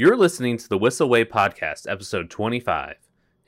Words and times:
You're 0.00 0.16
listening 0.16 0.58
to 0.58 0.68
the 0.68 0.78
Whissel 0.78 1.08
Way 1.08 1.24
Podcast, 1.24 1.90
episode 1.90 2.30
25. 2.30 2.94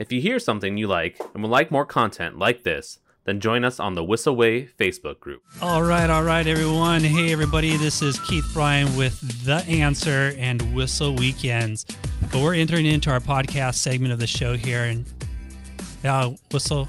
If 0.01 0.11
you 0.11 0.21
hear 0.21 0.41
something 0.41 0.77
you 0.77 0.89
like 0.89 1.17
and 1.33 1.45
would 1.45 1.49
like 1.49 1.71
more 1.71 1.87
content 1.87 2.41
like 2.41 2.65
this, 2.65 2.99
then 3.23 3.39
join 3.39 3.63
us 3.63 3.79
on 3.79 3.95
the 3.95 4.03
Whissel 4.03 4.35
Way 4.35 4.67
Facebook 4.67 5.21
group. 5.21 5.45
All 5.63 5.85
right, 5.85 6.11
all 6.11 6.25
right, 6.25 6.45
everyone. 6.45 7.05
Hey, 7.05 7.31
everybody, 7.31 7.77
this 7.77 8.03
is 8.03 8.19
Keith 8.19 8.51
Bryan 8.53 8.97
with 8.97 9.45
The 9.45 9.59
Answer 9.69 10.33
and 10.39 10.75
Whissel 10.75 11.15
Weekends. 11.15 11.87
But 12.33 12.43
we're 12.43 12.57
entering 12.57 12.87
into 12.87 13.13
our 13.13 13.21
podcast 13.21 13.77
segment 13.77 14.13
of 14.13 14.19
the 14.19 14.27
show 14.27 14.57
here, 14.57 14.83
and 14.83 15.05
uh, 16.03 16.33
Whissel, 16.51 16.89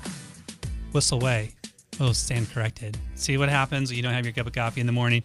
Whissel 0.91 1.19
way. 1.19 1.51
Oh, 1.99 2.13
stand 2.13 2.49
corrected. 2.49 2.97
See 3.13 3.37
what 3.37 3.49
happens 3.49 3.93
you 3.93 4.01
don't 4.01 4.13
have 4.13 4.25
your 4.25 4.33
cup 4.33 4.47
of 4.47 4.53
coffee 4.53 4.81
in 4.81 4.87
the 4.87 4.91
morning. 4.91 5.23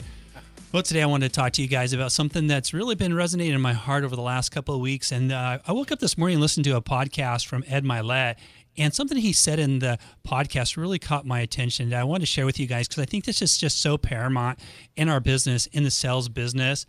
Well, 0.77 0.83
today 0.83 1.01
I 1.01 1.07
wanted 1.07 1.33
to 1.33 1.35
talk 1.35 1.53
to 1.53 1.63
you 1.63 1.69
guys 1.69 1.95
about 1.95 2.13
something 2.13 2.49
that's 2.49 2.75
really 2.75 2.95
been 2.95 3.15
resonating 3.15 3.55
in 3.55 3.63
my 3.63 3.73
heart 3.73 4.05
over 4.05 4.15
the 4.15 4.21
last 4.21 4.51
couple 4.51 4.75
of 4.75 4.83
weeks. 4.83 5.11
And 5.11 5.33
uh, 5.33 5.59
I 5.67 5.73
woke 5.73 5.91
up 5.91 6.01
this 6.01 6.19
morning 6.19 6.35
and 6.35 6.43
listened 6.43 6.65
to 6.65 6.77
a 6.77 6.83
podcast 6.83 7.47
from 7.47 7.65
Ed 7.67 7.83
Mylett, 7.83 8.35
and 8.77 8.93
something 8.93 9.17
he 9.17 9.33
said 9.33 9.59
in 9.59 9.79
the 9.79 9.99
podcast 10.29 10.77
really 10.77 10.99
caught 10.99 11.25
my 11.25 11.41
attention. 11.41 11.95
I 11.95 12.05
wanted 12.05 12.21
to 12.21 12.27
share 12.27 12.45
with 12.45 12.61
you 12.61 12.67
guys 12.67 12.89
because 12.89 13.01
I 13.01 13.07
think 13.07 13.25
this 13.25 13.41
is 13.41 13.57
just 13.57 13.81
so 13.81 13.97
paramount 13.97 14.59
in 14.97 15.09
our 15.09 15.19
business, 15.19 15.65
in 15.65 15.83
the 15.83 15.91
sales 15.91 16.29
business. 16.29 16.85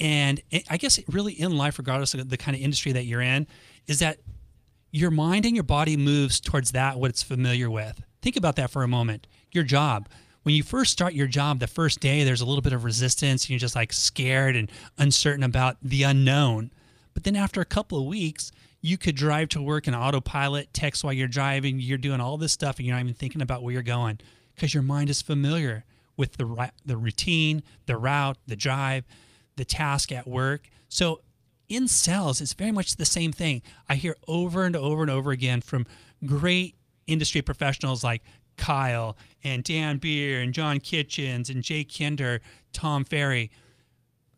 And 0.00 0.40
I 0.70 0.78
guess 0.78 0.98
really 1.06 1.34
in 1.34 1.58
life, 1.58 1.78
regardless 1.78 2.14
of 2.14 2.30
the 2.30 2.38
kind 2.38 2.56
of 2.56 2.62
industry 2.62 2.92
that 2.92 3.04
you're 3.04 3.20
in, 3.20 3.46
is 3.86 3.98
that 3.98 4.16
your 4.92 5.10
mind 5.10 5.44
and 5.44 5.54
your 5.54 5.62
body 5.62 5.98
moves 5.98 6.40
towards 6.40 6.72
that 6.72 6.98
what 6.98 7.10
it's 7.10 7.22
familiar 7.22 7.68
with. 7.68 8.02
Think 8.22 8.36
about 8.38 8.56
that 8.56 8.70
for 8.70 8.82
a 8.82 8.88
moment. 8.88 9.26
Your 9.52 9.64
job 9.64 10.08
when 10.46 10.54
you 10.54 10.62
first 10.62 10.92
start 10.92 11.12
your 11.12 11.26
job 11.26 11.58
the 11.58 11.66
first 11.66 11.98
day, 11.98 12.22
there's 12.22 12.40
a 12.40 12.46
little 12.46 12.62
bit 12.62 12.72
of 12.72 12.84
resistance. 12.84 13.42
And 13.42 13.50
you're 13.50 13.58
just 13.58 13.74
like 13.74 13.92
scared 13.92 14.54
and 14.54 14.70
uncertain 14.96 15.42
about 15.42 15.76
the 15.82 16.04
unknown. 16.04 16.70
But 17.14 17.24
then 17.24 17.34
after 17.34 17.60
a 17.60 17.64
couple 17.64 17.98
of 17.98 18.04
weeks, 18.04 18.52
you 18.80 18.96
could 18.96 19.16
drive 19.16 19.48
to 19.48 19.60
work 19.60 19.88
in 19.88 19.94
autopilot, 19.96 20.72
text 20.72 21.02
while 21.02 21.12
you're 21.12 21.26
driving. 21.26 21.80
You're 21.80 21.98
doing 21.98 22.20
all 22.20 22.36
this 22.36 22.52
stuff, 22.52 22.76
and 22.76 22.86
you're 22.86 22.94
not 22.94 23.02
even 23.02 23.14
thinking 23.14 23.42
about 23.42 23.64
where 23.64 23.72
you're 23.72 23.82
going 23.82 24.20
because 24.54 24.72
your 24.72 24.84
mind 24.84 25.10
is 25.10 25.20
familiar 25.20 25.84
with 26.16 26.36
the 26.36 26.70
the 26.84 26.96
routine, 26.96 27.64
the 27.86 27.96
route, 27.96 28.38
the 28.46 28.54
drive, 28.54 29.04
the 29.56 29.64
task 29.64 30.12
at 30.12 30.28
work. 30.28 30.68
So 30.88 31.22
in 31.68 31.88
sales, 31.88 32.40
it's 32.40 32.52
very 32.52 32.70
much 32.70 32.94
the 32.94 33.04
same 33.04 33.32
thing. 33.32 33.62
I 33.88 33.96
hear 33.96 34.14
over 34.28 34.62
and 34.62 34.76
over 34.76 35.02
and 35.02 35.10
over 35.10 35.32
again 35.32 35.60
from 35.60 35.88
great 36.24 36.76
industry 37.08 37.42
professionals 37.42 38.04
like 38.04 38.22
Kyle 38.56 39.16
and 39.44 39.62
Dan 39.62 39.98
Beer 39.98 40.40
and 40.40 40.52
John 40.52 40.80
Kitchens 40.80 41.50
and 41.50 41.62
Jay 41.62 41.84
Kinder, 41.84 42.40
Tom 42.72 43.04
Ferry. 43.04 43.50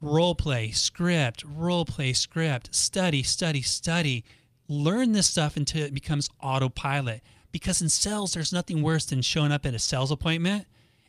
Role 0.01 0.35
play, 0.35 0.71
script, 0.71 1.45
role 1.45 1.85
play, 1.85 2.13
script, 2.13 2.75
study, 2.75 3.23
study, 3.23 3.63
study. 3.63 4.25
Learn 4.69 5.13
this 5.13 5.27
stuff 5.27 5.57
until 5.57 5.85
it 5.85 5.95
becomes 5.95 6.31
autopilot. 6.41 7.23
Because 7.51 7.81
in 7.83 7.89
sales, 7.89 8.35
there's 8.35 8.53
nothing 8.53 8.83
worse 8.83 9.07
than 9.07 9.23
showing 9.23 9.51
up 9.51 9.67
at 9.67 9.75
a 9.75 9.79
sales 9.79 10.11
appointment 10.11 10.67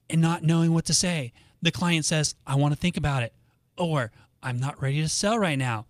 and 0.09 0.21
not 0.21 0.43
knowing 0.43 0.73
what 0.73 0.85
to 0.85 0.93
say. 0.93 1.33
The 1.61 1.71
client 1.71 2.05
says, 2.05 2.35
I 2.47 2.55
want 2.55 2.73
to 2.73 2.79
think 2.79 2.97
about 2.97 3.23
it. 3.23 3.33
Or 3.77 4.11
I'm 4.41 4.59
not 4.59 4.81
ready 4.81 5.01
to 5.01 5.09
sell 5.09 5.37
right 5.37 5.57
now. 5.57 5.85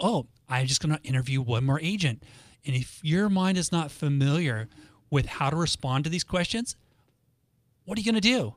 Oh, 0.00 0.26
I'm 0.48 0.66
just 0.66 0.82
going 0.82 0.96
to 0.96 1.02
interview 1.04 1.40
one 1.40 1.64
more 1.64 1.80
agent. 1.80 2.22
And 2.64 2.74
if 2.74 3.00
your 3.02 3.28
mind 3.28 3.58
is 3.58 3.70
not 3.70 3.90
familiar 3.90 4.68
with 5.12 5.26
how 5.26 5.50
to 5.50 5.56
respond 5.56 6.04
to 6.04 6.10
these 6.10 6.24
questions, 6.24 6.74
what 7.84 7.98
are 7.98 8.00
you 8.00 8.10
going 8.10 8.20
to 8.20 8.28
do? 8.28 8.54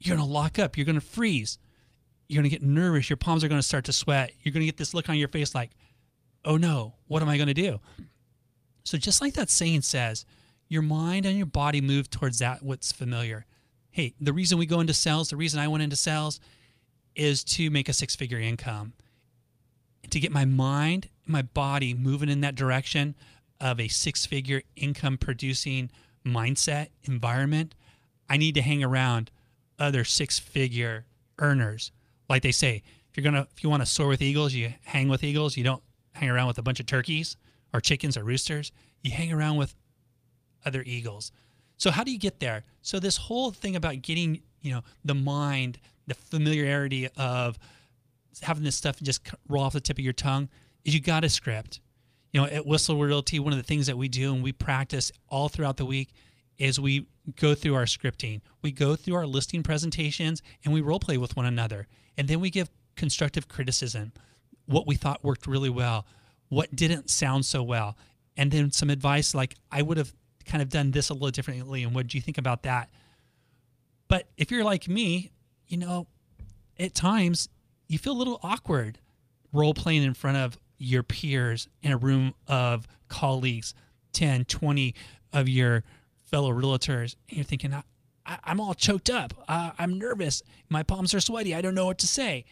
You're 0.00 0.16
going 0.16 0.28
to 0.28 0.32
lock 0.32 0.58
up. 0.58 0.76
You're 0.76 0.84
going 0.84 0.98
to 0.98 1.00
freeze. 1.00 1.58
You're 2.28 2.42
going 2.42 2.50
to 2.50 2.58
get 2.58 2.66
nervous. 2.66 3.08
Your 3.08 3.16
palms 3.16 3.44
are 3.44 3.48
going 3.48 3.60
to 3.60 3.66
start 3.66 3.84
to 3.84 3.92
sweat. 3.92 4.32
You're 4.42 4.52
going 4.52 4.62
to 4.62 4.66
get 4.66 4.76
this 4.76 4.94
look 4.94 5.08
on 5.08 5.16
your 5.16 5.28
face 5.28 5.54
like, 5.54 5.70
oh 6.44 6.56
no, 6.56 6.94
what 7.06 7.22
am 7.22 7.28
I 7.28 7.36
going 7.36 7.46
to 7.46 7.54
do? 7.54 7.78
So, 8.82 8.98
just 8.98 9.20
like 9.20 9.34
that 9.34 9.48
saying 9.48 9.82
says, 9.82 10.26
your 10.68 10.82
mind 10.82 11.24
and 11.24 11.36
your 11.36 11.46
body 11.46 11.80
move 11.80 12.10
towards 12.10 12.40
that 12.40 12.64
what's 12.64 12.90
familiar. 12.90 13.46
Hey, 13.90 14.14
the 14.20 14.32
reason 14.32 14.58
we 14.58 14.66
go 14.66 14.80
into 14.80 14.94
sales, 14.94 15.30
the 15.30 15.36
reason 15.36 15.60
I 15.60 15.68
went 15.68 15.84
into 15.84 15.94
sales 15.94 16.40
is 17.14 17.44
to 17.44 17.70
make 17.70 17.88
a 17.88 17.92
six 17.92 18.16
figure 18.16 18.40
income. 18.40 18.94
To 20.10 20.18
get 20.18 20.32
my 20.32 20.46
mind, 20.46 21.10
my 21.26 21.42
body 21.42 21.94
moving 21.94 22.28
in 22.28 22.40
that 22.40 22.56
direction 22.56 23.14
of 23.62 23.80
a 23.80 23.88
six 23.88 24.26
figure 24.26 24.62
income 24.76 25.16
producing 25.16 25.88
mindset 26.26 26.88
environment, 27.04 27.74
I 28.28 28.36
need 28.36 28.54
to 28.56 28.62
hang 28.62 28.84
around 28.84 29.30
other 29.78 30.04
six 30.04 30.38
figure 30.38 31.06
earners. 31.38 31.92
Like 32.28 32.42
they 32.42 32.52
say, 32.52 32.82
if 33.08 33.16
you're 33.16 33.24
gonna 33.24 33.46
if 33.54 33.62
you 33.62 33.70
want 33.70 33.82
to 33.82 33.86
soar 33.86 34.08
with 34.08 34.20
eagles, 34.20 34.52
you 34.52 34.74
hang 34.84 35.08
with 35.08 35.22
eagles. 35.22 35.56
You 35.56 35.64
don't 35.64 35.82
hang 36.12 36.28
around 36.28 36.48
with 36.48 36.58
a 36.58 36.62
bunch 36.62 36.80
of 36.80 36.86
turkeys 36.86 37.36
or 37.72 37.80
chickens 37.80 38.16
or 38.16 38.24
roosters. 38.24 38.72
You 39.02 39.12
hang 39.12 39.32
around 39.32 39.56
with 39.56 39.74
other 40.64 40.82
eagles. 40.84 41.32
So 41.76 41.90
how 41.90 42.04
do 42.04 42.12
you 42.12 42.18
get 42.18 42.40
there? 42.40 42.64
So 42.82 42.98
this 42.98 43.16
whole 43.16 43.50
thing 43.50 43.76
about 43.76 44.02
getting, 44.02 44.42
you 44.60 44.72
know, 44.72 44.82
the 45.04 45.14
mind, 45.14 45.78
the 46.06 46.14
familiarity 46.14 47.08
of 47.16 47.58
having 48.40 48.64
this 48.64 48.76
stuff 48.76 49.00
just 49.00 49.28
roll 49.48 49.64
off 49.64 49.72
the 49.72 49.80
tip 49.80 49.98
of 49.98 50.04
your 50.04 50.12
tongue 50.12 50.48
is 50.84 50.94
you 50.94 51.00
got 51.00 51.24
a 51.24 51.28
script 51.28 51.80
you 52.32 52.40
know, 52.40 52.46
at 52.46 52.66
Whissel 52.66 52.98
Realty, 52.98 53.38
one 53.38 53.52
of 53.52 53.58
the 53.58 53.62
things 53.62 53.86
that 53.86 53.98
we 53.98 54.08
do 54.08 54.34
and 54.34 54.42
we 54.42 54.52
practice 54.52 55.12
all 55.28 55.48
throughout 55.48 55.76
the 55.76 55.84
week 55.84 56.10
is 56.58 56.80
we 56.80 57.06
go 57.36 57.54
through 57.54 57.74
our 57.74 57.84
scripting. 57.84 58.40
We 58.62 58.72
go 58.72 58.96
through 58.96 59.14
our 59.14 59.26
listing 59.26 59.62
presentations 59.62 60.42
and 60.64 60.72
we 60.72 60.80
role 60.80 60.98
play 60.98 61.18
with 61.18 61.36
one 61.36 61.46
another. 61.46 61.86
And 62.16 62.28
then 62.28 62.40
we 62.40 62.50
give 62.50 62.70
constructive 62.96 63.48
criticism, 63.48 64.12
what 64.66 64.86
we 64.86 64.94
thought 64.94 65.24
worked 65.24 65.46
really 65.46 65.70
well, 65.70 66.06
what 66.48 66.74
didn't 66.74 67.10
sound 67.10 67.44
so 67.44 67.62
well. 67.62 67.96
And 68.36 68.50
then 68.50 68.70
some 68.70 68.90
advice 68.90 69.34
like, 69.34 69.56
I 69.70 69.82
would 69.82 69.98
have 69.98 70.14
kind 70.46 70.62
of 70.62 70.68
done 70.68 70.90
this 70.90 71.10
a 71.10 71.14
little 71.14 71.30
differently. 71.30 71.82
And 71.82 71.94
what 71.94 72.06
do 72.06 72.16
you 72.16 72.22
think 72.22 72.38
about 72.38 72.62
that? 72.62 72.90
But 74.08 74.28
if 74.36 74.50
you're 74.50 74.64
like 74.64 74.88
me, 74.88 75.30
you 75.66 75.76
know, 75.76 76.06
at 76.78 76.94
times 76.94 77.48
you 77.88 77.98
feel 77.98 78.12
a 78.12 78.14
little 78.14 78.40
awkward 78.42 78.98
role 79.52 79.74
playing 79.74 80.02
in 80.02 80.14
front 80.14 80.38
of 80.38 80.58
your 80.82 81.02
peers 81.02 81.68
in 81.82 81.92
a 81.92 81.96
room 81.96 82.34
of 82.46 82.86
colleagues, 83.08 83.74
10, 84.12 84.44
20 84.46 84.94
of 85.32 85.48
your 85.48 85.84
fellow 86.24 86.50
realtors, 86.50 87.16
and 87.28 87.38
you're 87.38 87.44
thinking, 87.44 87.74
I, 87.74 88.38
am 88.44 88.60
all 88.60 88.74
choked 88.74 89.10
up. 89.10 89.34
Uh, 89.48 89.72
I'm 89.78 89.98
nervous. 89.98 90.42
My 90.68 90.82
palms 90.82 91.14
are 91.14 91.20
sweaty. 91.20 91.54
I 91.54 91.60
don't 91.60 91.74
know 91.74 91.86
what 91.86 91.98
to 91.98 92.06
say. 92.06 92.44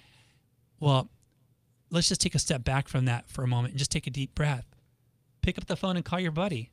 Well, 0.78 1.10
let's 1.90 2.08
just 2.08 2.20
take 2.20 2.34
a 2.34 2.38
step 2.38 2.64
back 2.64 2.88
from 2.88 3.06
that 3.06 3.28
for 3.28 3.42
a 3.44 3.48
moment 3.48 3.72
and 3.72 3.78
just 3.78 3.90
take 3.90 4.06
a 4.06 4.10
deep 4.10 4.34
breath. 4.34 4.66
Pick 5.42 5.58
up 5.58 5.66
the 5.66 5.76
phone 5.76 5.96
and 5.96 6.04
call 6.04 6.20
your 6.20 6.32
buddy. 6.32 6.70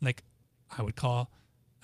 Like 0.00 0.22
I 0.76 0.82
would 0.82 0.96
call 0.96 1.30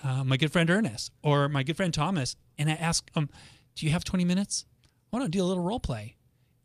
uh, 0.03 0.23
my 0.23 0.37
good 0.37 0.51
friend 0.51 0.69
Ernest 0.69 1.11
or 1.23 1.49
my 1.49 1.63
good 1.63 1.77
friend 1.77 1.93
Thomas, 1.93 2.35
and 2.57 2.69
I 2.69 2.73
ask 2.73 3.11
them, 3.13 3.29
Do 3.75 3.85
you 3.85 3.91
have 3.91 4.03
20 4.03 4.25
minutes? 4.25 4.65
I 5.11 5.17
want 5.17 5.25
to 5.25 5.37
do 5.37 5.43
a 5.43 5.45
little 5.45 5.63
role 5.63 5.79
play. 5.79 6.15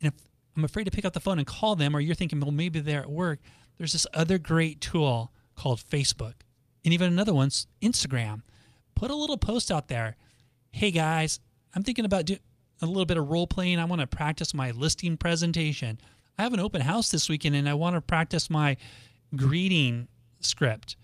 And 0.01 0.13
if 0.13 0.32
I'm 0.55 0.63
afraid 0.63 0.85
to 0.85 0.91
pick 0.91 1.05
up 1.05 1.13
the 1.13 1.19
phone 1.19 1.39
and 1.39 1.47
call 1.47 1.75
them, 1.75 1.95
or 1.95 1.99
you're 1.99 2.15
thinking, 2.15 2.39
well, 2.39 2.51
maybe 2.51 2.79
they're 2.79 3.01
at 3.01 3.09
work. 3.09 3.39
There's 3.77 3.93
this 3.93 4.07
other 4.13 4.37
great 4.37 4.81
tool 4.81 5.31
called 5.55 5.79
Facebook, 5.79 6.33
and 6.85 6.93
even 6.93 7.11
another 7.11 7.33
one's 7.33 7.67
Instagram. 7.81 8.41
Put 8.95 9.11
a 9.11 9.15
little 9.15 9.37
post 9.37 9.71
out 9.71 9.87
there. 9.87 10.15
Hey 10.71 10.91
guys, 10.91 11.39
I'm 11.75 11.83
thinking 11.83 12.05
about 12.05 12.25
doing 12.25 12.39
a 12.81 12.85
little 12.85 13.05
bit 13.05 13.17
of 13.17 13.29
role 13.29 13.47
playing. 13.47 13.79
I 13.79 13.85
want 13.85 14.01
to 14.01 14.07
practice 14.07 14.53
my 14.53 14.71
listing 14.71 15.17
presentation. 15.17 15.99
I 16.37 16.43
have 16.43 16.53
an 16.53 16.59
open 16.59 16.81
house 16.81 17.09
this 17.09 17.29
weekend, 17.29 17.55
and 17.55 17.67
I 17.67 17.73
want 17.73 17.95
to 17.95 18.01
practice 18.01 18.49
my 18.49 18.77
greeting 19.35 20.07
script. 20.39 20.95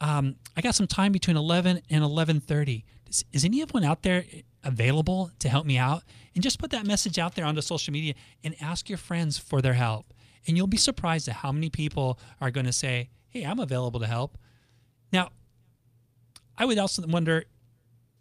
Um, 0.00 0.36
I 0.56 0.60
got 0.60 0.74
some 0.74 0.86
time 0.86 1.12
between 1.12 1.36
11 1.36 1.82
and 1.90 2.04
11:30. 2.04 2.84
Is, 3.08 3.24
is 3.32 3.44
anyone 3.44 3.84
out 3.84 4.02
there 4.02 4.24
available 4.64 5.30
to 5.38 5.48
help 5.48 5.66
me 5.66 5.78
out? 5.78 6.02
And 6.34 6.42
just 6.42 6.58
put 6.58 6.70
that 6.70 6.86
message 6.86 7.18
out 7.18 7.34
there 7.34 7.44
onto 7.44 7.60
social 7.60 7.92
media 7.92 8.14
and 8.44 8.54
ask 8.60 8.88
your 8.88 8.98
friends 8.98 9.38
for 9.38 9.60
their 9.60 9.74
help. 9.74 10.12
And 10.46 10.56
you'll 10.56 10.66
be 10.66 10.76
surprised 10.76 11.28
at 11.28 11.36
how 11.36 11.52
many 11.52 11.70
people 11.70 12.18
are 12.40 12.50
going 12.50 12.66
to 12.66 12.72
say, 12.72 13.10
Hey, 13.30 13.44
I'm 13.44 13.58
available 13.58 14.00
to 14.00 14.06
help. 14.06 14.38
Now, 15.12 15.30
I 16.56 16.64
would 16.64 16.78
also 16.78 17.06
wonder 17.06 17.44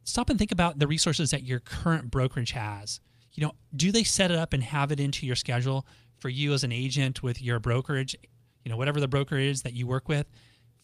stop 0.03 0.29
and 0.29 0.39
think 0.39 0.51
about 0.51 0.79
the 0.79 0.87
resources 0.87 1.31
that 1.31 1.43
your 1.43 1.59
current 1.59 2.09
brokerage 2.09 2.51
has. 2.51 2.99
You 3.33 3.45
know, 3.45 3.53
do 3.75 3.91
they 3.91 4.03
set 4.03 4.31
it 4.31 4.37
up 4.37 4.53
and 4.53 4.63
have 4.63 4.91
it 4.91 4.99
into 4.99 5.25
your 5.25 5.35
schedule 5.35 5.85
for 6.17 6.29
you 6.29 6.53
as 6.53 6.63
an 6.63 6.71
agent 6.71 7.21
with 7.21 7.41
your 7.41 7.59
brokerage, 7.59 8.15
you 8.63 8.71
know, 8.71 8.77
whatever 8.77 8.99
the 8.99 9.07
broker 9.07 9.37
is 9.37 9.61
that 9.61 9.73
you 9.73 9.85
work 9.85 10.09
with, 10.09 10.27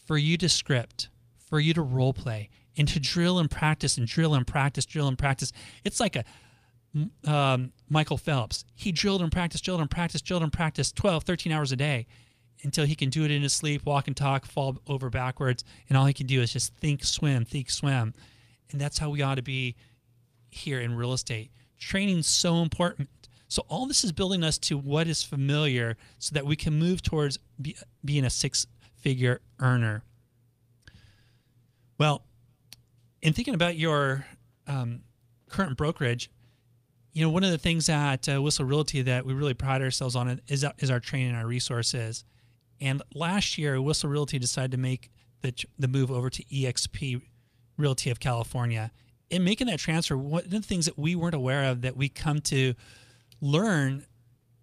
for 0.05 0.17
you 0.17 0.37
to 0.37 0.49
script, 0.49 1.09
for 1.37 1.59
you 1.59 1.73
to 1.73 1.81
role 1.81 2.13
play, 2.13 2.49
and 2.77 2.87
to 2.87 2.99
drill 2.99 3.39
and 3.39 3.49
practice 3.49 3.97
and 3.97 4.07
drill 4.07 4.33
and 4.33 4.47
practice, 4.47 4.85
drill 4.85 5.07
and 5.07 5.17
practice. 5.17 5.51
It's 5.83 5.99
like 5.99 6.15
a 6.15 6.23
um, 7.25 7.71
Michael 7.89 8.17
Phelps. 8.17 8.65
He 8.75 8.91
drilled 8.91 9.21
and 9.21 9.31
practiced, 9.31 9.63
drilled 9.63 9.81
and 9.81 9.89
practiced, 9.89 10.25
drilled 10.25 10.43
and 10.43 10.53
practiced 10.53 10.95
12, 10.95 11.23
13 11.23 11.51
hours 11.51 11.71
a 11.71 11.75
day 11.75 12.07
until 12.63 12.85
he 12.85 12.95
can 12.95 13.09
do 13.09 13.23
it 13.25 13.31
in 13.31 13.41
his 13.41 13.53
sleep, 13.53 13.85
walk 13.85 14.07
and 14.07 14.15
talk, 14.15 14.45
fall 14.45 14.77
over 14.87 15.09
backwards, 15.09 15.63
and 15.89 15.97
all 15.97 16.05
he 16.05 16.13
can 16.13 16.27
do 16.27 16.41
is 16.41 16.53
just 16.53 16.75
think, 16.75 17.03
swim, 17.03 17.45
think, 17.45 17.69
swim. 17.69 18.13
And 18.71 18.79
that's 18.79 18.97
how 18.97 19.09
we 19.09 19.21
ought 19.21 19.35
to 19.35 19.41
be 19.41 19.75
here 20.49 20.79
in 20.79 20.95
real 20.95 21.13
estate. 21.13 21.51
Training's 21.79 22.27
so 22.27 22.61
important. 22.61 23.09
So 23.49 23.65
all 23.67 23.85
this 23.85 24.03
is 24.03 24.11
building 24.11 24.43
us 24.43 24.57
to 24.59 24.77
what 24.77 25.07
is 25.07 25.21
familiar 25.21 25.97
so 26.19 26.33
that 26.33 26.45
we 26.45 26.55
can 26.55 26.73
move 26.73 27.01
towards 27.01 27.37
be, 27.61 27.75
being 28.03 28.25
a 28.25 28.29
six 28.29 28.65
figure 28.95 29.41
earner. 29.59 30.03
Well, 31.99 32.23
in 33.23 33.31
thinking 33.31 33.55
about 33.55 33.77
your 33.77 34.25
um, 34.67 34.99
current 35.49 35.77
brokerage, 35.77 36.29
you 37.13 37.23
know, 37.23 37.29
one 37.29 37.43
of 37.43 37.51
the 37.51 37.57
things 37.57 37.87
at 37.87 38.27
uh, 38.27 38.41
Whissel 38.41 38.65
Realty 38.65 39.01
that 39.03 39.25
we 39.25 39.33
really 39.33 39.53
pride 39.53 39.81
ourselves 39.81 40.15
on 40.15 40.41
is, 40.47 40.65
is 40.79 40.91
our 40.91 40.99
training 40.99 41.29
and 41.29 41.37
our 41.37 41.47
resources. 41.47 42.25
And 42.81 43.01
last 43.15 43.57
year, 43.57 43.81
Whissel 43.81 44.09
Realty 44.09 44.39
decided 44.39 44.71
to 44.71 44.77
make 44.77 45.09
the, 45.41 45.53
the 45.79 45.87
move 45.87 46.11
over 46.11 46.29
to 46.29 46.43
EXP 46.43 47.21
Realty 47.77 48.09
of 48.09 48.19
California. 48.19 48.91
In 49.29 49.43
making 49.45 49.67
that 49.67 49.79
transfer, 49.79 50.17
one 50.17 50.43
of 50.43 50.49
the 50.49 50.61
things 50.61 50.85
that 50.85 50.97
we 50.97 51.15
weren't 51.15 51.33
aware 51.33 51.63
of 51.63 51.81
that 51.81 51.95
we 51.95 52.09
come 52.09 52.41
to 52.41 52.73
learn 53.39 54.05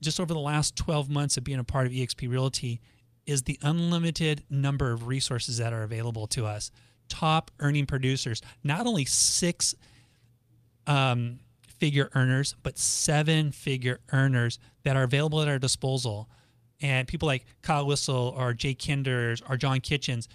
just 0.03 0.21
over 0.21 0.35
the 0.35 0.41
last 0.41 0.77
12 0.77 1.09
months 1.09 1.39
of 1.39 1.45
being 1.45 1.59
a 1.59 1.65
part 1.65 1.87
of 1.87 1.93
EXP 1.93 2.31
Realty 2.31 2.83
is 3.25 3.43
the 3.43 3.59
unlimited 3.63 4.45
number 4.51 4.93
of 4.93 5.07
resources 5.07 5.57
that 5.59 5.73
are 5.73 5.83
available 5.83 6.27
to 6.27 6.45
us. 6.45 6.71
Top 7.11 7.51
earning 7.61 7.85
producers, 7.85 8.41
not 8.65 8.87
only 8.87 9.05
six 9.05 9.75
um, 10.87 11.41
figure 11.79 12.09
earners, 12.15 12.55
but 12.63 12.79
seven 12.79 13.53
figure 13.53 14.01
earners 14.13 14.59
that 14.85 14.97
are 14.97 15.03
available 15.03 15.43
at 15.43 15.49
our 15.49 15.59
disposal. 15.59 16.29
And 16.81 17.07
people 17.07 17.27
like 17.27 17.45
Kyle 17.61 17.87
Whissel 17.87 18.35
or 18.37 18.55
Jay 18.55 18.75
Kinders 18.75 19.43
or 19.47 19.59
John 19.59 19.81
Kitchens 19.81 20.29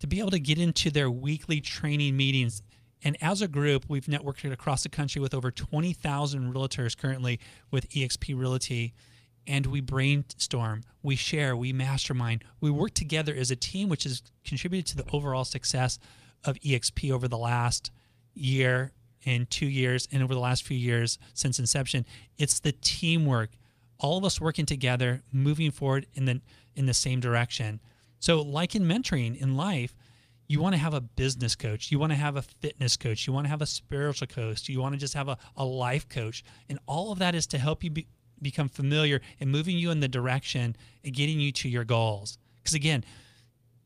to 0.00 0.06
be 0.06 0.20
able 0.20 0.30
to 0.30 0.38
get 0.38 0.58
into 0.58 0.90
their 0.90 1.10
weekly 1.10 1.60
training 1.60 2.16
meetings. 2.16 2.62
And 3.02 3.16
as 3.22 3.42
a 3.42 3.48
group, 3.48 3.84
we've 3.88 4.06
networked 4.06 4.50
across 4.50 4.82
the 4.82 4.88
country 4.88 5.20
with 5.20 5.34
over 5.34 5.50
20,000 5.50 6.54
realtors 6.54 6.96
currently 6.96 7.38
with 7.70 7.88
eXp 7.90 8.38
Realty. 8.38 8.94
And 9.46 9.66
we 9.66 9.80
brainstorm, 9.80 10.84
we 11.02 11.16
share, 11.16 11.56
we 11.56 11.72
mastermind, 11.72 12.44
we 12.60 12.70
work 12.70 12.94
together 12.94 13.34
as 13.34 13.50
a 13.50 13.56
team, 13.56 13.88
which 13.88 14.04
has 14.04 14.22
contributed 14.44 14.86
to 14.86 14.96
the 14.96 15.10
overall 15.12 15.44
success 15.44 15.98
of 16.44 16.56
EXP 16.60 17.10
over 17.10 17.28
the 17.28 17.38
last 17.38 17.90
year 18.34 18.92
and 19.26 19.48
two 19.50 19.66
years 19.66 20.08
and 20.12 20.22
over 20.22 20.34
the 20.34 20.40
last 20.40 20.62
few 20.62 20.76
years 20.76 21.18
since 21.34 21.58
inception. 21.58 22.04
It's 22.38 22.60
the 22.60 22.72
teamwork, 22.72 23.50
all 23.98 24.18
of 24.18 24.24
us 24.24 24.40
working 24.40 24.66
together, 24.66 25.22
moving 25.32 25.70
forward 25.70 26.06
in 26.14 26.24
the 26.24 26.40
in 26.76 26.86
the 26.86 26.94
same 26.94 27.20
direction. 27.20 27.80
So, 28.18 28.40
like 28.42 28.74
in 28.74 28.84
mentoring 28.84 29.40
in 29.40 29.56
life, 29.56 29.94
you 30.46 30.60
want 30.60 30.74
to 30.74 30.78
have 30.78 30.94
a 30.94 31.00
business 31.00 31.54
coach, 31.54 31.90
you 31.90 31.98
want 31.98 32.12
to 32.12 32.16
have 32.16 32.36
a 32.36 32.42
fitness 32.42 32.96
coach, 32.96 33.26
you 33.26 33.32
want 33.32 33.46
to 33.46 33.50
have 33.50 33.62
a 33.62 33.66
spiritual 33.66 34.26
coach, 34.26 34.68
you 34.68 34.80
want 34.80 34.94
to 34.94 34.98
just 34.98 35.14
have 35.14 35.28
a, 35.28 35.38
a 35.56 35.64
life 35.64 36.08
coach. 36.08 36.44
And 36.68 36.78
all 36.86 37.12
of 37.12 37.18
that 37.20 37.34
is 37.34 37.46
to 37.48 37.58
help 37.58 37.82
you 37.82 37.90
be, 37.90 38.06
become 38.44 38.68
familiar 38.68 39.20
and 39.40 39.50
moving 39.50 39.76
you 39.76 39.90
in 39.90 40.00
the 40.00 40.08
direction 40.08 40.76
and 41.02 41.12
getting 41.12 41.40
you 41.40 41.50
to 41.50 41.68
your 41.68 41.84
goals. 41.84 42.38
Because 42.62 42.74
again, 42.74 43.04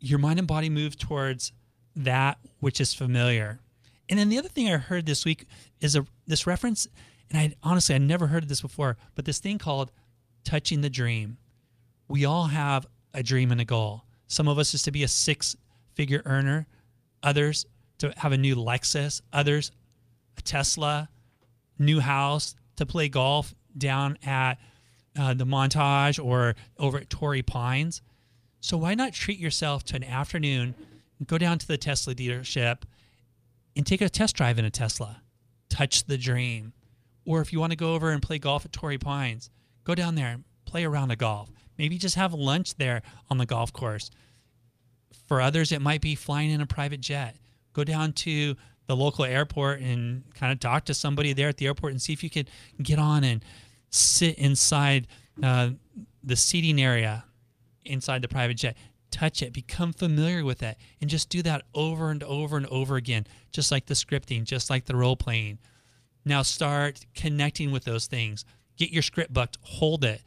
your 0.00 0.18
mind 0.18 0.38
and 0.38 0.46
body 0.46 0.68
move 0.68 0.98
towards 0.98 1.52
that 1.96 2.38
which 2.60 2.80
is 2.80 2.92
familiar. 2.94 3.60
And 4.08 4.18
then 4.18 4.28
the 4.28 4.38
other 4.38 4.48
thing 4.48 4.68
I 4.68 4.76
heard 4.76 5.06
this 5.06 5.24
week 5.24 5.46
is 5.80 5.96
a 5.96 6.06
this 6.26 6.46
reference, 6.46 6.86
and 7.30 7.40
I 7.40 7.54
honestly 7.62 7.94
I 7.94 7.98
never 7.98 8.26
heard 8.26 8.42
of 8.42 8.48
this 8.48 8.62
before, 8.62 8.96
but 9.14 9.24
this 9.24 9.38
thing 9.38 9.58
called 9.58 9.90
touching 10.44 10.80
the 10.80 10.90
dream. 10.90 11.38
We 12.08 12.24
all 12.24 12.46
have 12.46 12.86
a 13.12 13.22
dream 13.22 13.50
and 13.52 13.60
a 13.60 13.64
goal. 13.64 14.04
Some 14.26 14.48
of 14.48 14.58
us 14.58 14.74
is 14.74 14.82
to 14.82 14.90
be 14.90 15.02
a 15.02 15.08
six 15.08 15.56
figure 15.94 16.22
earner, 16.24 16.66
others 17.22 17.66
to 17.98 18.12
have 18.16 18.32
a 18.32 18.38
new 18.38 18.54
Lexus, 18.54 19.20
others 19.32 19.72
a 20.36 20.42
Tesla, 20.42 21.08
new 21.78 22.00
house, 22.00 22.54
to 22.76 22.86
play 22.86 23.08
golf 23.08 23.54
down 23.76 24.18
at 24.24 24.58
uh, 25.18 25.34
the 25.34 25.44
Montage 25.44 26.22
or 26.22 26.54
over 26.78 26.98
at 26.98 27.10
Torrey 27.10 27.42
Pines. 27.42 28.02
So 28.60 28.76
why 28.76 28.94
not 28.94 29.12
treat 29.12 29.38
yourself 29.38 29.84
to 29.84 29.96
an 29.96 30.04
afternoon, 30.04 30.74
go 31.26 31.38
down 31.38 31.58
to 31.58 31.66
the 31.66 31.78
Tesla 31.78 32.14
dealership 32.14 32.82
and 33.76 33.86
take 33.86 34.00
a 34.00 34.08
test 34.08 34.36
drive 34.36 34.58
in 34.58 34.64
a 34.64 34.70
Tesla. 34.70 35.22
Touch 35.68 36.04
the 36.04 36.18
dream. 36.18 36.72
Or 37.24 37.40
if 37.40 37.52
you 37.52 37.60
want 37.60 37.72
to 37.72 37.76
go 37.76 37.94
over 37.94 38.10
and 38.10 38.22
play 38.22 38.38
golf 38.38 38.64
at 38.64 38.72
Torrey 38.72 38.98
Pines, 38.98 39.50
go 39.84 39.94
down 39.94 40.14
there 40.14 40.28
and 40.28 40.44
play 40.64 40.84
around 40.84 41.10
a 41.10 41.16
golf. 41.16 41.50
Maybe 41.76 41.98
just 41.98 42.16
have 42.16 42.34
lunch 42.34 42.76
there 42.76 43.02
on 43.30 43.38
the 43.38 43.46
golf 43.46 43.72
course. 43.72 44.10
For 45.26 45.40
others, 45.40 45.72
it 45.72 45.82
might 45.82 46.00
be 46.00 46.14
flying 46.14 46.50
in 46.50 46.60
a 46.60 46.66
private 46.66 47.00
jet. 47.00 47.36
Go 47.72 47.84
down 47.84 48.12
to 48.14 48.56
the 48.88 48.96
local 48.96 49.24
airport 49.24 49.80
and 49.80 50.24
kind 50.34 50.50
of 50.50 50.58
talk 50.58 50.86
to 50.86 50.94
somebody 50.94 51.34
there 51.34 51.48
at 51.48 51.58
the 51.58 51.66
airport 51.66 51.92
and 51.92 52.02
see 52.02 52.14
if 52.14 52.24
you 52.24 52.30
could 52.30 52.50
get 52.82 52.98
on 52.98 53.22
and 53.22 53.44
sit 53.90 54.36
inside 54.38 55.06
uh, 55.42 55.70
the 56.24 56.34
seating 56.34 56.80
area 56.80 57.24
inside 57.84 58.22
the 58.22 58.28
private 58.28 58.56
jet. 58.56 58.76
Touch 59.10 59.42
it, 59.42 59.52
become 59.52 59.92
familiar 59.92 60.44
with 60.44 60.62
it, 60.62 60.76
and 61.00 61.08
just 61.08 61.28
do 61.28 61.42
that 61.42 61.62
over 61.74 62.10
and 62.10 62.22
over 62.22 62.56
and 62.56 62.66
over 62.66 62.96
again, 62.96 63.26
just 63.52 63.70
like 63.70 63.86
the 63.86 63.94
scripting, 63.94 64.44
just 64.44 64.68
like 64.68 64.86
the 64.86 64.96
role 64.96 65.16
playing. 65.16 65.58
Now 66.24 66.42
start 66.42 67.06
connecting 67.14 67.70
with 67.70 67.84
those 67.84 68.06
things. 68.06 68.44
Get 68.76 68.90
your 68.90 69.02
script 69.02 69.32
booked, 69.32 69.58
hold 69.62 70.04
it, 70.04 70.22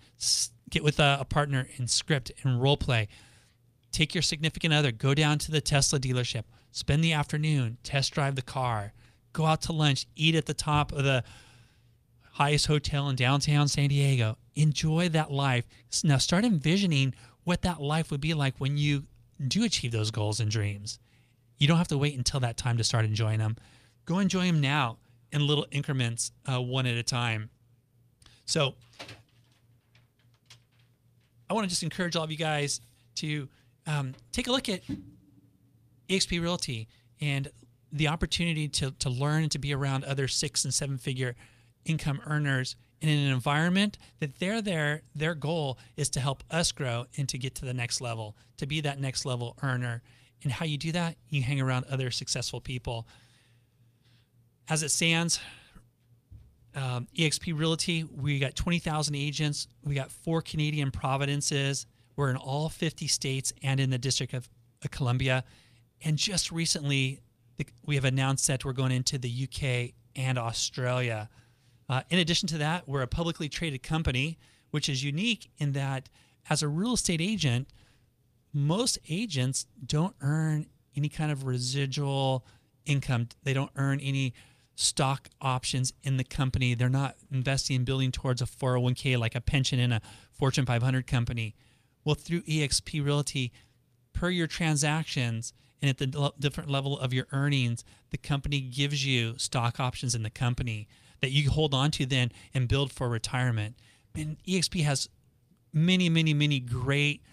get 0.70 0.84
with 0.84 1.00
a, 1.00 1.18
a 1.20 1.26
partner 1.26 1.68
and 1.78 1.90
script 1.90 2.32
and 2.44 2.62
role 2.62 2.78
play. 2.78 3.08
Take 3.92 4.16
your 4.16 4.22
significant 4.22 4.74
other, 4.74 4.92
go 4.92 5.14
down 5.14 5.38
to 5.40 5.52
the 5.52 5.62
Tesla 5.62 6.00
dealership, 6.00 6.44
spend 6.72 7.04
the 7.04 7.14
afternoon, 7.14 7.78
test 7.84 8.14
drive 8.14 8.36
the 8.36 8.42
car, 8.42 8.94
go 9.34 9.46
out 9.46 9.62
to 9.64 9.74
lunch, 9.74 10.08
eat 10.16 10.36
at 10.36 10.46
the 10.46 10.54
top 10.54 10.92
of 10.92 11.04
the 11.04 11.24
highest 12.34 12.68
hotel 12.68 13.10
in 13.10 13.16
downtown 13.16 13.68
San 13.68 13.90
Diego. 13.90 14.38
Enjoy 14.56 15.10
that 15.10 15.32
life. 15.32 15.66
Now 16.04 16.18
start 16.18 16.44
envisioning 16.46 17.14
what 17.44 17.62
that 17.62 17.82
life 17.82 18.12
would 18.12 18.22
be 18.22 18.34
like 18.34 18.56
when 18.58 18.78
you 18.78 19.04
do 19.48 19.64
achieve 19.64 19.92
those 19.92 20.12
goals 20.12 20.40
and 20.40 20.50
dreams. 20.50 21.00
You 21.58 21.68
don't 21.68 21.78
have 21.78 21.88
to 21.90 21.98
wait 21.98 22.18
until 22.18 22.40
that 22.40 22.58
time 22.58 22.78
to 22.78 22.84
start 22.84 23.06
enjoying 23.06 23.40
them. 23.40 23.58
Go 24.06 24.20
enjoy 24.20 24.46
them 24.46 24.62
now 24.62 24.98
in 25.32 25.46
little 25.46 25.66
increments, 25.72 26.32
uh, 26.52 26.62
one 26.62 26.86
at 26.86 26.96
a 26.96 27.04
time. 27.04 27.50
So, 28.46 28.76
I 31.50 31.54
want 31.54 31.66
to 31.66 31.70
just 31.70 31.84
encourage 31.84 32.16
all 32.16 32.24
of 32.24 32.32
you 32.32 32.38
guys 32.38 32.82
to 33.16 33.48
um, 33.86 34.14
take 34.32 34.48
a 34.48 34.52
look 34.52 34.70
at 34.70 34.82
EXP 36.12 36.42
Realty 36.42 36.88
and 37.20 37.50
the 37.92 38.08
opportunity 38.08 38.68
to, 38.68 38.92
to 38.92 39.10
learn 39.10 39.44
and 39.44 39.52
to 39.52 39.60
be 39.60 39.74
around 39.74 40.04
other 40.04 40.28
six 40.28 40.64
and 40.64 40.74
seven 40.74 40.98
figure 40.98 41.36
income 41.86 42.22
earners 42.26 42.76
in 43.02 43.10
an 43.10 43.32
environment 43.32 43.98
that 44.20 44.40
they're 44.40 44.62
there, 44.62 45.02
their 45.16 45.34
goal 45.34 45.80
is 45.98 46.10
to 46.12 46.20
help 46.20 46.44
us 46.52 46.72
grow 46.72 47.06
and 47.18 47.28
to 47.30 47.38
get 47.38 47.56
to 47.56 47.66
the 47.66 47.74
next 47.74 48.00
level, 48.00 48.36
to 48.58 48.68
be 48.68 48.82
that 48.82 49.00
next 49.00 49.26
level 49.26 49.58
earner. 49.64 50.02
And 50.44 50.52
how 50.52 50.66
you 50.66 50.78
do 50.78 50.92
that, 50.92 51.16
you 51.30 51.42
hang 51.42 51.60
around 51.60 51.86
other 51.90 52.12
successful 52.12 52.62
people. 52.62 53.08
As 54.70 54.84
it 54.84 54.90
stands, 54.90 55.40
um, 56.76 57.08
EXP 57.18 57.58
Realty, 57.58 58.04
we 58.04 58.40
got 58.40 58.56
20,000 58.56 59.16
agents. 59.16 59.68
We 59.84 59.96
got 59.96 60.12
four 60.12 60.42
Canadian 60.42 60.92
provinces. 60.92 61.86
We're 62.16 62.30
in 62.30 62.38
all 62.38 62.70
50 62.70 63.08
states 63.08 63.52
and 63.64 63.80
in 63.80 63.90
the 63.90 63.98
District 63.98 64.34
of 64.34 64.48
Columbia. 64.92 65.44
And 66.04 66.18
just 66.18 66.52
recently, 66.52 67.22
we 67.86 67.96
have 67.96 68.06
announced 68.06 68.48
that 68.48 68.66
we're 68.66 68.74
going 68.74 68.92
into 68.92 69.18
the 69.18 69.48
UK 69.48 69.94
and 70.16 70.38
Australia. 70.38 71.30
Uh, 71.88 72.02
in 72.10 72.20
addition 72.20 72.48
to 72.50 72.58
that, 72.58 72.88
we're 72.88 73.02
a 73.02 73.08
publicly 73.08 73.50
traded 73.50 73.84
company, 73.84 74.38
which 74.72 74.90
is 74.90 75.04
unique 75.04 75.52
in 75.58 75.74
that 75.74 76.10
as 76.50 76.64
a 76.64 76.68
real 76.68 76.94
estate 76.94 77.22
agent, 77.22 77.68
most 78.54 78.98
agents 79.10 79.68
don't 79.86 80.16
earn 80.22 80.68
any 80.96 81.10
kind 81.10 81.32
of 81.32 81.46
residual 81.46 82.46
income. 82.86 83.30
They 83.44 83.54
don't 83.54 83.72
earn 83.76 84.00
any 84.00 84.34
stock 84.76 85.30
options 85.40 85.94
in 86.04 86.18
the 86.18 86.24
company. 86.24 86.74
They're 86.74 86.90
not 86.90 87.16
investing 87.32 87.78
and 87.78 87.86
building 87.86 88.12
towards 88.12 88.42
a 88.42 88.46
401k 88.46 89.18
like 89.18 89.36
a 89.36 89.42
pension 89.42 89.80
in 89.80 89.92
a 89.92 90.02
Fortune 90.32 90.66
500 90.66 91.06
company. 91.06 91.56
Well, 92.04 92.16
through 92.16 92.42
EXP 92.42 93.06
Realty, 93.06 93.52
per 94.14 94.30
your 94.30 94.48
transactions 94.48 95.54
and 95.82 95.90
at 95.90 95.98
the 95.98 96.34
different 96.40 96.70
level 96.70 96.98
of 97.00 97.14
your 97.14 97.28
earnings, 97.32 97.84
the 98.12 98.18
company 98.18 98.62
gives 98.62 99.06
you 99.06 99.38
stock 99.38 99.80
options 99.80 100.14
in 100.14 100.24
the 100.24 100.30
company 100.30 100.88
that 101.22 101.32
you 101.32 101.50
hold 101.50 101.74
on 101.74 101.92
to 101.92 102.06
then 102.06 102.32
and 102.54 102.68
build 102.68 102.92
for 102.92 103.10
retirement. 103.10 103.76
And 104.16 104.38
EXP 104.48 104.84
has 104.84 105.10
many, 105.74 106.10
many, 106.10 106.34
many 106.34 106.60
great 106.60 107.24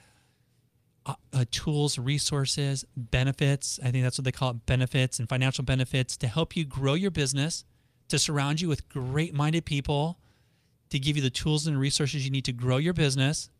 uh, 1.04 1.14
uh, 1.32 1.44
tools, 1.50 1.98
resources, 1.98 2.84
benefits. 2.96 3.80
I 3.82 3.90
think 3.90 4.04
that's 4.04 4.18
what 4.18 4.24
they 4.24 4.32
call 4.32 4.50
it 4.50 4.66
benefits 4.66 5.18
and 5.18 5.28
financial 5.28 5.64
benefits 5.64 6.16
to 6.18 6.28
help 6.28 6.56
you 6.56 6.64
grow 6.64 6.94
your 6.94 7.10
business, 7.10 7.64
to 8.08 8.18
surround 8.18 8.60
you 8.60 8.68
with 8.68 8.88
great 8.88 9.34
minded 9.34 9.64
people, 9.64 10.18
to 10.90 10.98
give 10.98 11.16
you 11.16 11.22
the 11.22 11.30
tools 11.30 11.66
and 11.66 11.78
resources 11.78 12.24
you 12.24 12.30
need 12.30 12.44
to 12.44 12.52
grow 12.52 12.78
your 12.78 12.94
business, 12.94 13.50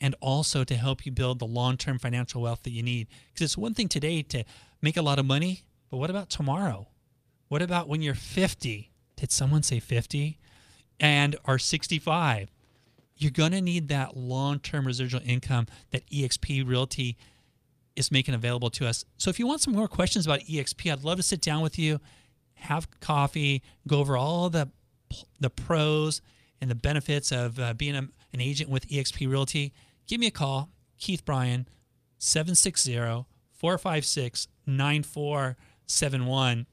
and 0.00 0.14
also 0.20 0.64
to 0.64 0.74
help 0.74 1.04
you 1.04 1.12
build 1.12 1.38
the 1.38 1.46
long 1.46 1.76
term 1.76 1.98
financial 1.98 2.42
wealth 2.42 2.62
that 2.62 2.70
you 2.70 2.82
need. 2.82 3.08
Because 3.32 3.44
it's 3.44 3.58
one 3.58 3.74
thing 3.74 3.88
today 3.88 4.22
to 4.22 4.44
make 4.80 4.96
a 4.96 5.02
lot 5.02 5.18
of 5.18 5.26
money, 5.26 5.62
but 5.90 5.98
what 5.98 6.10
about 6.10 6.30
tomorrow? 6.30 6.88
What 7.48 7.62
about 7.62 7.88
when 7.88 8.00
you're 8.00 8.14
50? 8.14 8.90
Did 9.16 9.32
someone 9.32 9.62
say 9.62 9.80
50? 9.80 10.38
and 11.00 11.36
are 11.46 11.58
65, 11.58 12.50
you're 13.16 13.30
going 13.30 13.52
to 13.52 13.60
need 13.60 13.88
that 13.88 14.16
long-term 14.16 14.86
residual 14.86 15.22
income 15.24 15.66
that 15.90 16.08
EXP 16.10 16.68
Realty 16.68 17.16
is 17.96 18.12
making 18.12 18.34
available 18.34 18.70
to 18.70 18.86
us. 18.86 19.04
So 19.16 19.30
if 19.30 19.38
you 19.38 19.46
want 19.46 19.62
some 19.62 19.74
more 19.74 19.88
questions 19.88 20.26
about 20.26 20.40
EXP, 20.40 20.92
I'd 20.92 21.02
love 21.02 21.16
to 21.16 21.22
sit 21.22 21.40
down 21.40 21.62
with 21.62 21.78
you, 21.78 22.00
have 22.54 22.88
coffee, 23.00 23.62
go 23.88 23.98
over 23.98 24.16
all 24.16 24.50
the 24.50 24.68
the 25.40 25.50
pros 25.50 26.22
and 26.60 26.70
the 26.70 26.74
benefits 26.76 27.32
of 27.32 27.58
uh, 27.58 27.74
being 27.74 27.96
a, 27.96 28.08
an 28.32 28.40
agent 28.40 28.70
with 28.70 28.86
EXP 28.88 29.28
Realty. 29.28 29.72
Give 30.10 30.18
me 30.18 30.26
a 30.26 30.32
call, 30.32 30.70
Keith 30.98 31.24
Bryan, 31.24 31.68
760 32.18 32.96
456 33.52 34.48
9471. 34.66 36.66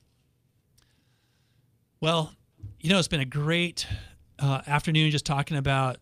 Well, 2.02 2.34
you 2.80 2.90
know, 2.90 2.98
it's 2.98 3.08
been 3.08 3.20
a 3.20 3.26
great 3.26 3.86
uh, 4.40 4.62
afternoon 4.66 5.12
just 5.12 5.28
talking 5.28 5.56
about 5.56 5.98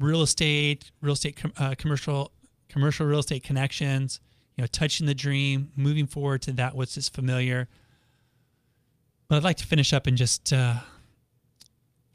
real 0.00 0.22
estate, 0.22 0.90
real 1.02 1.12
estate, 1.12 1.36
com- 1.36 1.52
uh, 1.58 1.74
commercial, 1.76 2.32
commercial 2.70 3.04
real 3.04 3.18
estate 3.18 3.42
connections, 3.42 4.18
you 4.56 4.62
know, 4.62 4.66
touching 4.66 5.06
the 5.06 5.14
dream, 5.14 5.72
moving 5.76 6.06
forward 6.06 6.40
to 6.40 6.52
that 6.52 6.74
which 6.74 6.96
is 6.96 7.06
familiar. 7.06 7.68
But 9.28 9.36
I'd 9.36 9.44
like 9.44 9.58
to 9.58 9.66
finish 9.66 9.92
up 9.92 10.06
and 10.06 10.16
just 10.16 10.54
uh, 10.54 10.76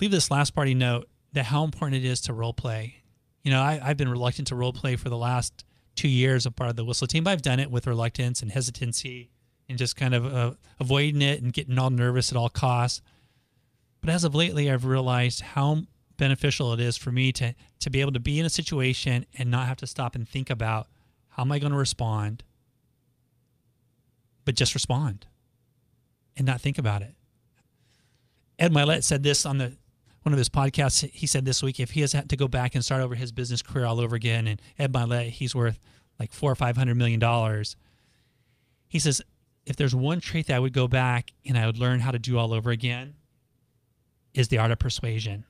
leave 0.01 0.09
this 0.09 0.31
last 0.31 0.55
party 0.55 0.73
note 0.73 1.07
that 1.33 1.45
how 1.45 1.63
important 1.63 2.03
it 2.03 2.07
is 2.07 2.21
to 2.21 2.33
role 2.33 2.53
play. 2.53 3.03
You 3.47 3.53
know, 3.53 3.61
I, 3.61 3.75
have 3.77 3.95
been 3.95 4.09
reluctant 4.09 4.49
to 4.49 4.55
role 4.55 4.73
play 4.73 4.97
for 4.97 5.07
the 5.07 5.15
last 5.15 5.63
two 5.95 6.09
years 6.09 6.45
of 6.45 6.57
part 6.57 6.69
of 6.69 6.75
the 6.75 6.83
Whissel 6.83 7.07
team, 7.07 7.23
but 7.23 7.31
I've 7.31 7.41
done 7.41 7.61
it 7.61 7.71
with 7.71 7.87
reluctance 7.87 8.41
and 8.41 8.51
hesitancy 8.51 9.31
and 9.69 9.77
just 9.77 9.95
kind 9.95 10.13
of 10.13 10.25
uh, 10.25 10.51
avoiding 10.81 11.21
it 11.21 11.41
and 11.41 11.53
getting 11.53 11.79
all 11.79 11.89
nervous 11.89 12.29
at 12.29 12.37
all 12.37 12.49
costs. 12.49 13.01
But 14.01 14.09
as 14.09 14.25
of 14.25 14.35
lately, 14.35 14.69
I've 14.69 14.83
realized 14.83 15.39
how 15.39 15.83
beneficial 16.17 16.73
it 16.73 16.81
is 16.81 16.97
for 16.97 17.13
me 17.13 17.31
to 17.31 17.55
to 17.79 17.89
be 17.89 18.01
able 18.01 18.11
to 18.11 18.19
be 18.19 18.37
in 18.37 18.45
a 18.45 18.49
situation 18.49 19.25
and 19.37 19.49
not 19.49 19.67
have 19.67 19.77
to 19.77 19.87
stop 19.87 20.13
and 20.13 20.27
think 20.27 20.49
about 20.49 20.87
how 21.29 21.43
am 21.43 21.51
I 21.53 21.59
going 21.59 21.71
to 21.71 21.77
respond, 21.77 22.43
but 24.43 24.55
just 24.55 24.73
respond 24.73 25.25
and 26.35 26.45
not 26.45 26.59
think 26.59 26.77
about 26.77 27.01
it. 27.01 27.15
Ed 28.59 28.73
Mylett 28.73 29.05
said 29.05 29.23
this 29.23 29.45
on 29.45 29.57
the 29.57 29.77
one 30.27 30.33
of 30.33 30.37
his 30.37 30.49
podcasts. 30.49 31.09
He 31.11 31.25
said 31.25 31.45
this 31.45 31.63
week 31.63 31.79
if 31.79 31.91
he 31.91 32.01
has 32.01 32.11
had 32.11 32.29
to 32.31 32.35
go 32.35 32.49
back 32.49 32.75
and 32.75 32.83
start 32.83 33.01
over 33.01 33.15
his 33.15 33.31
business 33.31 33.61
career 33.61 33.85
all 33.85 34.01
over 34.01 34.13
again, 34.13 34.45
and 34.45 34.61
Ed 34.77 34.91
Mylett, 34.91 35.29
he's 35.29 35.55
worth 35.55 35.79
like 36.19 36.33
four 36.33 36.51
or 36.51 36.55
five 36.55 36.75
hundred 36.75 36.97
million 36.97 37.17
dollars. 37.17 37.77
He 38.89 38.99
says 38.99 39.21
if 39.65 39.77
there's 39.77 39.95
one 39.95 40.19
trait 40.19 40.47
that 40.47 40.57
I 40.57 40.59
would 40.59 40.73
go 40.73 40.89
back 40.89 41.31
and 41.45 41.57
I 41.57 41.65
would 41.65 41.77
learn 41.77 42.01
how 42.01 42.11
to 42.11 42.19
do 42.19 42.37
all 42.37 42.53
over 42.53 42.71
again, 42.71 43.15
is 44.33 44.49
the 44.49 44.57
art 44.57 44.71
of 44.71 44.79
persuasion. 44.79 45.45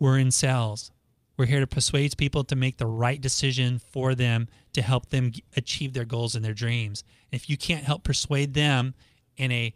We're 0.00 0.18
in 0.18 0.32
sales. 0.32 0.90
We're 1.36 1.46
here 1.46 1.60
to 1.60 1.66
persuade 1.68 2.16
people 2.16 2.42
to 2.44 2.56
make 2.56 2.78
the 2.78 2.86
right 2.86 3.20
decision 3.20 3.78
for 3.78 4.16
them 4.16 4.48
to 4.72 4.82
help 4.82 5.10
them 5.10 5.34
achieve 5.56 5.92
their 5.92 6.04
goals 6.04 6.34
and 6.34 6.44
their 6.44 6.52
dreams. 6.52 7.04
If 7.30 7.48
you 7.48 7.56
can't 7.56 7.84
help 7.84 8.02
persuade 8.02 8.54
them 8.54 8.94
in 9.36 9.52
a 9.52 9.72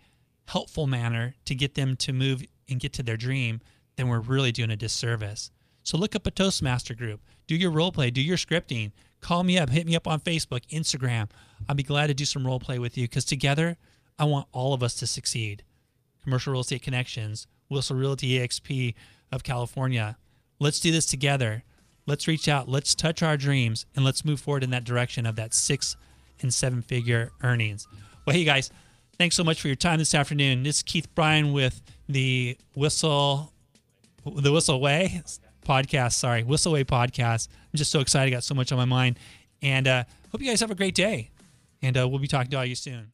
helpful 0.47 0.89
manner 0.89 1.37
to 1.45 1.55
get 1.55 1.77
them 1.77 1.95
to 1.99 2.13
move 2.13 2.43
and 2.69 2.81
get 2.81 2.93
to 2.95 3.05
their 3.05 3.17
dream, 3.17 3.61
then 3.97 4.09
we're 4.09 4.21
really 4.21 4.53
doing 4.53 4.71
a 4.71 4.77
disservice. 4.77 5.51
So 5.83 5.99
look 5.99 6.15
up 6.15 6.27
a 6.27 6.31
Toastmaster 6.31 6.95
group, 6.95 7.21
do 7.47 7.55
your 7.55 7.71
role 7.71 7.93
play, 7.93 8.11
do 8.11 8.23
your 8.23 8.37
scripting, 8.37 8.93
call 9.21 9.43
me 9.43 9.59
up, 9.59 9.71
hit 9.71 9.87
me 9.87 9.97
up 9.97 10.07
on 10.07 10.21
Facebook, 10.21 10.67
Instagram. 10.69 11.31
I'll 11.69 11.75
be 11.75 11.83
glad 11.83 12.09
to 12.09 12.15
do 12.15 12.25
some 12.25 12.47
role 12.47 12.61
play 12.61 12.79
with 12.79 12.97
you 12.97 13.09
because 13.09 13.25
together 13.25 13.77
I 14.19 14.25
want 14.25 14.49
all 14.53 14.75
of 14.75 14.83
us 14.83 14.95
to 14.97 15.07
succeed. 15.07 15.65
Commercial 16.23 16.53
Real 16.53 16.61
Estate 16.61 16.83
Connections, 16.83 17.47
Whissel 17.69 17.97
Realty 17.97 18.39
EXP 18.39 18.95
of 19.33 19.43
California. 19.43 20.17
Let's 20.59 20.81
do 20.81 20.93
this 20.93 21.07
together. 21.07 21.65
Let's 22.07 22.29
reach 22.29 22.49
out, 22.49 22.69
let's 22.69 22.95
touch 22.95 23.23
our 23.23 23.37
dreams, 23.37 23.87
and 23.95 24.05
let's 24.05 24.25
move 24.25 24.41
forward 24.41 24.65
in 24.65 24.71
that 24.71 24.85
direction 24.85 25.27
of 25.27 25.37
that 25.37 25.55
six 25.55 25.97
and 26.43 26.53
seven 26.53 26.83
figure 26.83 27.31
earnings. 27.43 27.87
Well, 28.27 28.35
hey 28.35 28.45
guys, 28.45 28.71
thanks 29.17 29.37
so 29.37 29.45
much 29.45 29.61
for 29.61 29.69
your 29.69 29.77
time 29.77 29.99
this 29.99 30.15
afternoon. 30.15 30.63
This 30.63 30.77
is 30.77 30.83
Keith 30.83 31.15
Bryan 31.15 31.53
with 31.53 31.81
the 32.09 32.59
Whissel 32.75 33.53
the 34.25 34.53
Whissel 34.53 34.81
Way 34.81 35.23
podcast. 35.67 36.13
Sorry, 36.15 36.43
Whissel 36.43 36.73
Way 36.73 36.85
podcast. 36.85 37.49
I'm 37.51 37.77
just 37.77 37.91
so 37.91 38.01
excited. 38.01 38.33
I 38.33 38.37
got 38.37 38.45
so 38.45 38.55
much 38.55 38.73
on 38.73 38.79
my 38.79 38.85
mind. 38.85 39.19
And 39.63 39.87
uh, 39.87 40.05
hope 40.33 40.41
you 40.41 40.49
guys 40.49 40.61
have 40.61 40.71
a 40.71 40.75
great 40.75 40.95
day. 40.95 41.31
And 41.83 41.97
uh, 41.97 42.09
we'll 42.09 42.19
be 42.19 42.29
talking 42.29 42.51
to 42.51 42.57
all 42.59 42.65
you 42.65 42.75
soon. 42.75 43.13